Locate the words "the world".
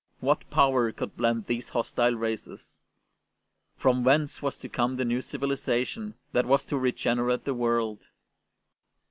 7.43-8.07